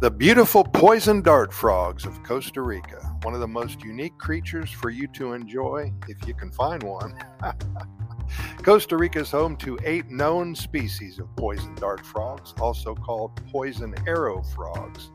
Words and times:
The 0.00 0.12
beautiful 0.12 0.62
poison 0.62 1.22
dart 1.22 1.52
frogs 1.52 2.06
of 2.06 2.22
Costa 2.22 2.62
Rica, 2.62 3.00
one 3.22 3.34
of 3.34 3.40
the 3.40 3.48
most 3.48 3.82
unique 3.82 4.16
creatures 4.16 4.70
for 4.70 4.90
you 4.90 5.08
to 5.08 5.32
enjoy 5.32 5.92
if 6.06 6.24
you 6.24 6.34
can 6.34 6.52
find 6.52 6.84
one. 6.84 7.18
Costa 8.62 8.96
Rica 8.96 9.18
is 9.18 9.32
home 9.32 9.56
to 9.56 9.76
eight 9.82 10.08
known 10.08 10.54
species 10.54 11.18
of 11.18 11.34
poison 11.34 11.74
dart 11.74 12.06
frogs, 12.06 12.54
also 12.60 12.94
called 12.94 13.44
poison 13.50 13.92
arrow 14.06 14.40
frogs. 14.54 15.10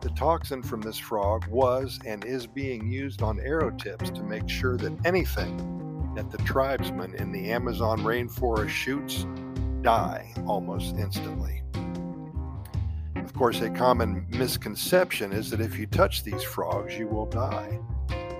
The 0.00 0.10
toxin 0.10 0.60
from 0.60 0.80
this 0.80 0.98
frog 0.98 1.46
was 1.46 2.00
and 2.04 2.24
is 2.24 2.48
being 2.48 2.90
used 2.90 3.22
on 3.22 3.38
arrow 3.38 3.70
tips 3.70 4.10
to 4.10 4.24
make 4.24 4.48
sure 4.48 4.76
that 4.76 5.06
anything 5.06 6.12
that 6.16 6.32
the 6.32 6.38
tribesmen 6.38 7.14
in 7.14 7.30
the 7.30 7.52
Amazon 7.52 8.00
rainforest 8.00 8.70
shoots 8.70 9.24
die 9.82 10.34
almost 10.48 10.96
instantly. 10.96 11.62
Of 13.26 13.34
course, 13.34 13.60
a 13.60 13.70
common 13.70 14.24
misconception 14.28 15.32
is 15.32 15.50
that 15.50 15.60
if 15.60 15.76
you 15.76 15.86
touch 15.86 16.22
these 16.22 16.44
frogs, 16.44 16.96
you 16.96 17.08
will 17.08 17.26
die. 17.26 17.80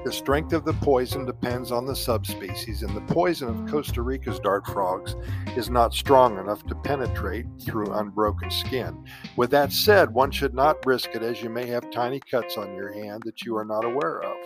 The 0.04 0.12
strength 0.12 0.52
of 0.52 0.64
the 0.64 0.74
poison 0.74 1.26
depends 1.26 1.72
on 1.72 1.86
the 1.86 1.96
subspecies, 1.96 2.84
and 2.84 2.96
the 2.96 3.12
poison 3.12 3.48
of 3.48 3.68
Costa 3.68 4.00
Rica's 4.00 4.38
dart 4.38 4.64
frogs 4.64 5.16
is 5.56 5.68
not 5.68 5.92
strong 5.92 6.38
enough 6.38 6.64
to 6.68 6.76
penetrate 6.76 7.46
through 7.60 7.95
unbroken 7.95 8.48
skin. 8.48 9.04
With 9.34 9.50
that 9.50 9.72
said, 9.72 10.14
one 10.14 10.30
should 10.30 10.54
not 10.54 10.87
risk 10.87 11.16
it 11.16 11.23
as 11.24 11.42
you 11.42 11.50
may 11.50 11.66
have 11.66 11.90
tiny 11.90 12.20
cuts 12.20 12.56
on 12.56 12.76
your 12.76 12.92
hand 12.92 13.24
that 13.26 13.42
you 13.42 13.56
are 13.56 13.64
not 13.64 13.84
aware 13.84 14.23
of. 14.23 14.37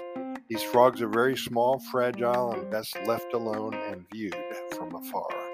These 0.49 0.63
frogs 0.63 1.03
are 1.03 1.09
very 1.09 1.37
small, 1.37 1.81
fragile, 1.93 2.53
and 2.53 2.71
best 2.71 2.97
left 3.05 3.35
alone 3.35 3.75
and 3.75 4.07
viewed 4.11 4.35
from 4.73 4.95
afar. 4.95 5.50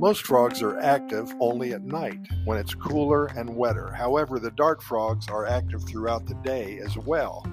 Most 0.00 0.26
frogs 0.26 0.62
are 0.62 0.78
active 0.78 1.30
only 1.40 1.74
at 1.74 1.82
night 1.82 2.20
when 2.46 2.56
it's 2.56 2.72
cooler 2.72 3.26
and 3.36 3.54
wetter. 3.54 3.92
However, 3.92 4.38
the 4.38 4.50
dart 4.52 4.82
frogs 4.82 5.28
are 5.28 5.44
active 5.44 5.84
throughout 5.84 6.24
the 6.24 6.36
day 6.36 6.78
as 6.78 6.96
well. 6.96 7.46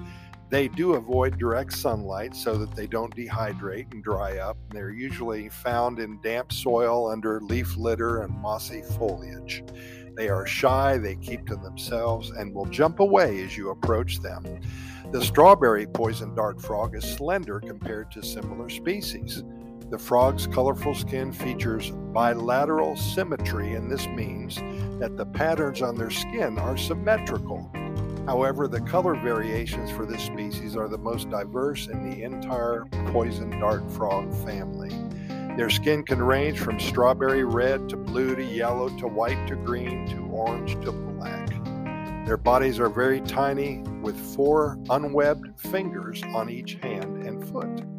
They 0.48 0.68
do 0.68 0.94
avoid 0.94 1.38
direct 1.38 1.74
sunlight 1.74 2.34
so 2.34 2.56
that 2.56 2.74
they 2.74 2.86
don't 2.86 3.14
dehydrate 3.14 3.92
and 3.92 4.02
dry 4.02 4.38
up. 4.38 4.56
They're 4.70 4.92
usually 4.94 5.50
found 5.50 5.98
in 5.98 6.22
damp 6.22 6.50
soil 6.50 7.10
under 7.10 7.38
leaf 7.42 7.76
litter 7.76 8.22
and 8.22 8.32
mossy 8.32 8.80
foliage. 8.96 9.62
They 10.16 10.30
are 10.30 10.46
shy, 10.46 10.96
they 10.96 11.16
keep 11.16 11.46
to 11.48 11.56
themselves, 11.56 12.30
and 12.30 12.54
will 12.54 12.64
jump 12.64 13.00
away 13.00 13.44
as 13.44 13.58
you 13.58 13.68
approach 13.68 14.20
them. 14.20 14.42
The 15.12 15.22
strawberry 15.22 15.86
poison 15.86 16.34
dart 16.34 16.62
frog 16.62 16.96
is 16.96 17.04
slender 17.04 17.60
compared 17.60 18.10
to 18.12 18.22
similar 18.22 18.70
species. 18.70 19.44
The 19.90 19.98
frog's 19.98 20.46
colorful 20.46 20.94
skin 20.94 21.32
features 21.32 21.90
bilateral 22.12 22.94
symmetry, 22.94 23.72
and 23.72 23.90
this 23.90 24.06
means 24.08 24.56
that 25.00 25.16
the 25.16 25.24
patterns 25.24 25.80
on 25.80 25.96
their 25.96 26.10
skin 26.10 26.58
are 26.58 26.76
symmetrical. 26.76 27.70
However, 28.26 28.68
the 28.68 28.82
color 28.82 29.14
variations 29.14 29.90
for 29.90 30.04
this 30.04 30.22
species 30.22 30.76
are 30.76 30.88
the 30.88 30.98
most 30.98 31.30
diverse 31.30 31.86
in 31.86 32.10
the 32.10 32.22
entire 32.22 32.84
poison 33.06 33.58
dart 33.58 33.90
frog 33.90 34.30
family. 34.44 34.90
Their 35.56 35.70
skin 35.70 36.02
can 36.02 36.22
range 36.22 36.58
from 36.58 36.78
strawberry 36.78 37.44
red 37.44 37.88
to 37.88 37.96
blue 37.96 38.36
to 38.36 38.44
yellow 38.44 38.90
to 38.98 39.08
white 39.08 39.46
to 39.46 39.56
green 39.56 40.06
to 40.08 40.18
orange 40.30 40.74
to 40.84 40.92
black. 40.92 41.48
Their 42.26 42.36
bodies 42.36 42.78
are 42.78 42.90
very 42.90 43.22
tiny 43.22 43.78
with 44.02 44.20
four 44.36 44.76
unwebbed 44.90 45.58
fingers 45.58 46.22
on 46.34 46.50
each 46.50 46.74
hand 46.82 47.26
and 47.26 47.42
foot. 47.42 47.97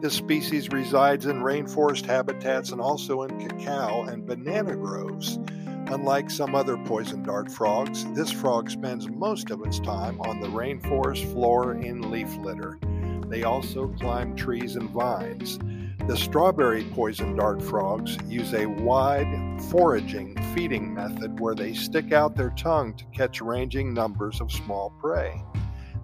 This 0.00 0.14
species 0.14 0.68
resides 0.68 1.26
in 1.26 1.42
rainforest 1.42 2.06
habitats 2.06 2.70
and 2.70 2.80
also 2.80 3.22
in 3.22 3.48
cacao 3.48 4.04
and 4.04 4.24
banana 4.24 4.76
groves. 4.76 5.40
Unlike 5.88 6.30
some 6.30 6.54
other 6.54 6.76
poison 6.76 7.24
dart 7.24 7.50
frogs, 7.50 8.04
this 8.14 8.30
frog 8.30 8.70
spends 8.70 9.08
most 9.08 9.50
of 9.50 9.60
its 9.66 9.80
time 9.80 10.20
on 10.20 10.38
the 10.38 10.46
rainforest 10.46 11.28
floor 11.32 11.74
in 11.74 12.12
leaf 12.12 12.32
litter. 12.36 12.78
They 13.26 13.42
also 13.42 13.88
climb 13.88 14.36
trees 14.36 14.76
and 14.76 14.88
vines. 14.90 15.58
The 16.06 16.16
strawberry 16.16 16.84
poison 16.84 17.34
dart 17.34 17.60
frogs 17.60 18.16
use 18.28 18.54
a 18.54 18.66
wide 18.66 19.60
foraging 19.68 20.40
feeding 20.54 20.94
method 20.94 21.40
where 21.40 21.56
they 21.56 21.74
stick 21.74 22.12
out 22.12 22.36
their 22.36 22.50
tongue 22.50 22.94
to 22.94 23.04
catch 23.06 23.40
ranging 23.40 23.94
numbers 23.94 24.40
of 24.40 24.52
small 24.52 24.90
prey. 25.00 25.42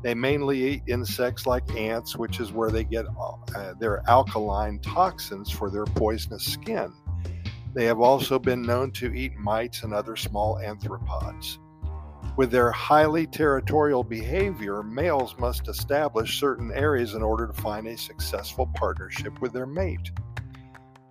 They 0.05 0.15
mainly 0.15 0.63
eat 0.63 0.83
insects 0.87 1.47
like 1.47 1.75
ants, 1.75 2.15
which 2.15 2.39
is 2.39 2.53
where 2.53 2.71
they 2.71 2.85
get 2.85 3.07
uh, 3.07 3.73
their 3.81 4.03
alkaline 4.07 4.79
toxins 4.81 5.51
for 5.51 5.71
their 5.71 5.87
poisonous 5.87 6.45
skin. 6.45 6.93
They 7.75 7.87
have 7.87 8.01
also 8.01 8.39
been 8.39 8.61
known 8.61 8.91
to 8.93 9.15
eat 9.15 9.35
mites 9.39 9.83
and 9.83 9.95
other 9.95 10.15
small 10.15 10.57
arthropods. 10.57 11.57
With 12.37 12.51
their 12.51 12.71
highly 12.71 13.27
territorial 13.27 14.05
behavior, 14.05 14.83
males 14.83 15.37
must 15.39 15.69
establish 15.69 16.39
certain 16.39 16.71
areas 16.73 17.15
in 17.15 17.23
order 17.23 17.47
to 17.47 17.55
find 17.55 17.87
a 17.87 17.97
successful 17.97 18.67
partnership 18.75 19.41
with 19.41 19.55
their 19.55 19.67
mate. 19.67 20.11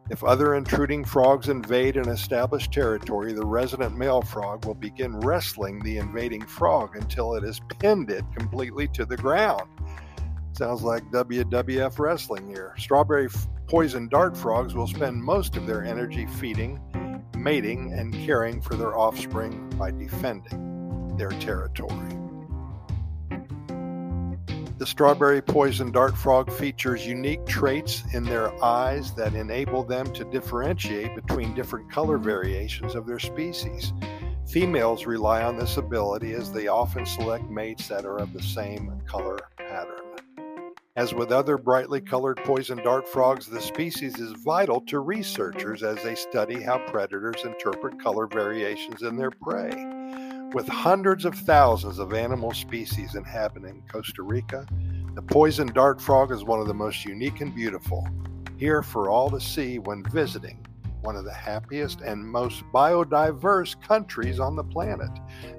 If 0.09 0.23
other 0.23 0.55
intruding 0.55 1.05
frogs 1.05 1.47
invade 1.47 1.95
an 1.95 2.09
established 2.09 2.73
territory, 2.73 3.31
the 3.31 3.45
resident 3.45 3.97
male 3.97 4.21
frog 4.21 4.65
will 4.65 4.73
begin 4.73 5.17
wrestling 5.21 5.79
the 5.79 5.97
invading 5.97 6.45
frog 6.45 6.97
until 6.97 7.35
it 7.35 7.43
has 7.43 7.61
pinned 7.79 8.09
it 8.09 8.25
completely 8.37 8.89
to 8.89 9.05
the 9.05 9.15
ground. 9.15 9.69
Sounds 10.51 10.83
like 10.83 11.03
WWF 11.11 11.99
wrestling 11.99 12.47
here. 12.49 12.75
Strawberry 12.77 13.29
poison 13.67 14.09
dart 14.09 14.35
frogs 14.35 14.75
will 14.75 14.87
spend 14.87 15.23
most 15.23 15.55
of 15.55 15.65
their 15.65 15.85
energy 15.85 16.25
feeding, 16.25 16.81
mating, 17.37 17.93
and 17.93 18.13
caring 18.13 18.61
for 18.61 18.75
their 18.75 18.97
offspring 18.97 19.69
by 19.77 19.89
defending 19.89 21.15
their 21.17 21.31
territory. 21.31 22.22
The 24.79 24.87
strawberry 24.87 25.41
poison 25.41 25.91
dart 25.91 26.17
frog 26.17 26.51
features 26.51 27.05
unique 27.05 27.45
traits 27.45 28.03
in 28.13 28.23
their 28.23 28.51
eyes 28.63 29.13
that 29.13 29.35
enable 29.35 29.83
them 29.83 30.11
to 30.13 30.25
differentiate 30.25 31.15
between 31.15 31.53
different 31.53 31.91
color 31.91 32.17
variations 32.17 32.95
of 32.95 33.05
their 33.05 33.19
species. 33.19 33.93
Females 34.47 35.05
rely 35.05 35.43
on 35.43 35.57
this 35.57 35.77
ability 35.77 36.33
as 36.33 36.51
they 36.51 36.67
often 36.67 37.05
select 37.05 37.49
mates 37.49 37.87
that 37.87 38.03
are 38.03 38.17
of 38.17 38.33
the 38.33 38.41
same 38.41 38.99
color 39.05 39.37
pattern. 39.57 39.99
As 40.95 41.13
with 41.13 41.31
other 41.31 41.57
brightly 41.57 42.01
colored 42.01 42.37
poison 42.43 42.77
dart 42.83 43.07
frogs, 43.07 43.47
the 43.47 43.61
species 43.61 44.19
is 44.19 44.31
vital 44.43 44.81
to 44.81 44.99
researchers 44.99 45.81
as 45.83 46.01
they 46.03 46.15
study 46.15 46.61
how 46.61 46.79
predators 46.87 47.45
interpret 47.45 47.99
color 47.99 48.27
variations 48.27 49.03
in 49.03 49.17
their 49.17 49.31
prey. 49.31 49.71
With 50.53 50.67
hundreds 50.67 51.25
of 51.25 51.33
thousands 51.33 51.97
of 51.97 52.13
animal 52.13 52.51
species 52.51 53.15
inhabiting 53.15 53.81
Costa 53.91 54.21
Rica, 54.21 54.67
the 55.15 55.21
poison 55.23 55.65
dart 55.65 55.99
frog 55.99 56.31
is 56.31 56.43
one 56.43 56.59
of 56.59 56.67
the 56.67 56.75
most 56.75 57.05
unique 57.05 57.41
and 57.41 57.55
beautiful, 57.55 58.07
here 58.57 58.83
for 58.83 59.09
all 59.09 59.31
to 59.31 59.41
see 59.41 59.79
when 59.79 60.03
visiting 60.11 60.63
one 61.01 61.15
of 61.15 61.25
the 61.25 61.33
happiest 61.33 62.01
and 62.01 62.23
most 62.23 62.63
biodiverse 62.71 63.81
countries 63.81 64.39
on 64.39 64.55
the 64.55 64.63
planet. 64.63 65.09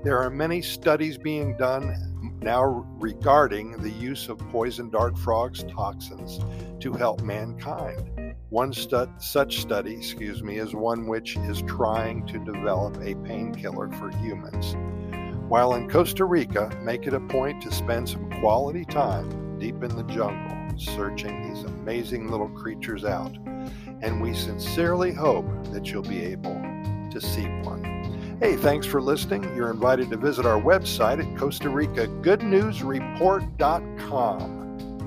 There 0.05 0.21
are 0.21 0.31
many 0.31 0.62
studies 0.62 1.19
being 1.19 1.56
done 1.56 2.38
now 2.41 2.87
regarding 3.00 3.72
the 3.82 3.91
use 3.91 4.28
of 4.28 4.38
poison 4.50 4.91
dart 4.91 5.19
frogs 5.19 5.65
toxins 5.65 6.38
to 6.78 6.93
help 6.93 7.21
mankind. 7.21 8.24
One 8.55 8.73
stu- 8.73 9.11
such 9.19 9.61
study, 9.63 9.93
excuse 9.95 10.45
me, 10.45 10.59
is 10.59 10.77
one 10.77 11.09
which 11.09 11.37
is 11.37 11.61
trying 11.63 12.25
to 12.29 12.39
develop 12.39 12.97
a 13.03 13.17
painkiller 13.17 13.91
for 13.91 14.11
humans. 14.19 14.77
While 15.49 15.75
in 15.75 15.91
Costa 15.91 16.25
Rica, 16.25 16.71
make 16.81 17.09
it 17.09 17.15
a 17.15 17.19
point 17.19 17.61
to 17.65 17.73
spend 17.73 18.09
some 18.09 18.31
quality 18.39 18.85
time 18.85 19.59
deep 19.59 19.83
in 19.83 19.97
the 19.97 20.05
jungle 20.05 20.57
searching 20.79 21.53
these 21.53 21.65
amazing 21.65 22.31
little 22.31 22.49
creatures 22.51 23.05
out. 23.05 23.37
And 24.03 24.23
we 24.23 24.35
sincerely 24.35 25.13
hope 25.13 25.49
that 25.73 25.91
you'll 25.91 26.03
be 26.03 26.23
able 26.23 26.55
to 27.11 27.21
see 27.21 27.49
one. 27.65 27.83
Hey, 28.41 28.55
thanks 28.55 28.87
for 28.87 29.03
listening. 29.03 29.43
You're 29.57 29.73
invited 29.73 30.11
to 30.11 30.17
visit 30.17 30.47
our 30.47 30.62
website 30.62 31.19
at 31.19 31.37
Costa 31.37 31.71
Rica 31.71 32.07
GoodNewsReport.com. 32.07 34.63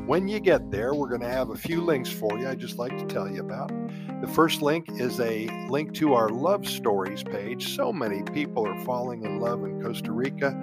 When 0.07 0.30
you 0.30 0.39
get 0.39 0.71
there, 0.71 0.94
we're 0.94 1.09
going 1.09 1.19
to 1.19 1.27
have 1.27 1.50
a 1.50 1.57
few 1.57 1.81
links 1.81 2.09
for 2.09 2.39
you 2.39 2.48
I'd 2.48 2.59
just 2.59 2.77
like 2.77 2.98
to 2.98 3.06
tell 3.07 3.30
you 3.30 3.42
about. 3.42 3.74
The 4.21 4.27
first 4.27 4.62
link 4.62 4.88
is 5.01 5.19
a 5.19 5.48
link 5.68 5.94
to 5.95 6.13
our 6.13 6.30
love 6.30 6.65
stories 6.65 7.24
page. 7.24 7.75
So 7.75 7.92
many 7.92 8.24
people 8.24 8.65
are 8.65 8.86
falling 8.86 9.25
in 9.25 9.42
love 9.42 9.65
in 9.65 9.83
Costa 9.83 10.13
Rica, 10.13 10.57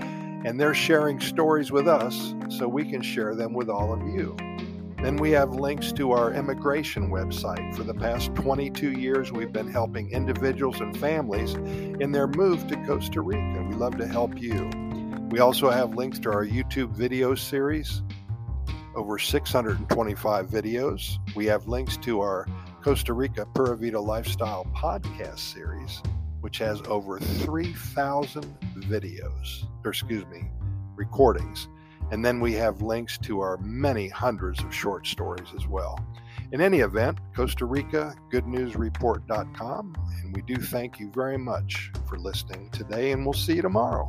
and 0.47 0.59
they're 0.59 0.73
sharing 0.73 1.21
stories 1.21 1.71
with 1.71 1.87
us 1.87 2.35
so 2.49 2.67
we 2.67 2.91
can 2.91 3.03
share 3.03 3.35
them 3.35 3.53
with 3.53 3.69
all 3.69 3.93
of 3.93 4.01
you. 4.09 4.35
Then 5.03 5.17
we 5.17 5.33
have 5.33 5.51
links 5.51 5.93
to 5.93 6.13
our 6.13 6.33
immigration 6.33 7.11
website. 7.11 7.77
For 7.77 7.83
the 7.83 7.93
past 7.93 8.35
22 8.37 8.93
years, 8.93 9.31
we've 9.31 9.53
been 9.53 9.71
helping 9.71 10.11
individuals 10.11 10.81
and 10.81 10.97
families 10.97 11.53
in 11.53 12.13
their 12.13 12.29
move 12.29 12.67
to 12.69 12.77
Costa 12.87 13.21
Rica. 13.21 13.67
We 13.69 13.75
love 13.75 13.99
to 13.99 14.07
help 14.09 14.41
you. 14.41 14.71
We 15.29 15.41
also 15.41 15.69
have 15.69 15.97
links 15.97 16.19
to 16.21 16.33
our 16.33 16.47
YouTube 16.47 16.93
video 16.97 17.35
series, 17.35 18.04
over 18.95 19.19
625 19.19 20.49
videos. 20.49 21.19
We 21.35 21.47
have 21.47 21.69
links 21.69 21.97
to 21.99 22.21
our 22.21 22.47
Costa 22.83 23.13
Rica 23.13 23.47
Pura 23.55 23.77
Vida 23.77 24.01
Lifestyle 24.01 24.67
podcast 24.75 25.39
series 25.39 26.03
which 26.45 26.59
has 26.59 26.83
over 26.89 27.19
3,000 27.19 28.45
videos, 28.81 29.65
or 29.83 29.91
excuse 29.93 30.27
me, 30.27 30.43
recordings. 30.95 31.69
And 32.11 32.23
then 32.23 32.39
we 32.39 32.53
have 32.53 32.83
links 32.83 33.17
to 33.23 33.41
our 33.41 33.57
many 33.57 34.09
hundreds 34.09 34.63
of 34.63 34.75
short 34.75 35.07
stories 35.07 35.49
as 35.57 35.67
well. 35.67 35.99
In 36.53 36.61
any 36.61 36.81
event, 36.81 37.17
Costa 37.35 37.65
Rica 37.65 38.15
GoodNewsReport.com, 38.31 39.95
and 40.23 40.37
we 40.37 40.43
do 40.43 40.57
thank 40.57 41.01
you 41.01 41.11
very 41.13 41.39
much 41.39 41.91
for 42.07 42.19
listening 42.19 42.69
today, 42.69 43.13
and 43.13 43.25
we'll 43.25 43.33
see 43.33 43.55
you 43.55 43.63
tomorrow. 43.63 44.07